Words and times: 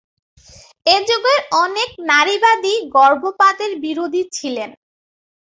এ 0.85 0.97
যুগের 1.07 1.39
অনেক 1.63 1.89
নারীবাদী 2.09 2.73
গর্ভপাতের 2.95 3.71
বিরোধী 3.83 4.23
ছিলেন। 4.31 4.69